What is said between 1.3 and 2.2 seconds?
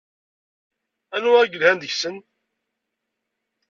ay yelhan deg-sen?